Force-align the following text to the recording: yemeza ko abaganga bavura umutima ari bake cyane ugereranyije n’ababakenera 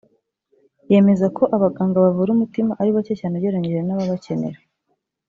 yemeza 0.91 1.25
ko 1.37 1.43
abaganga 1.55 1.97
bavura 2.05 2.29
umutima 2.33 2.71
ari 2.81 2.89
bake 2.95 3.13
cyane 3.19 3.33
ugereranyije 3.35 3.79
n’ababakenera 3.83 4.59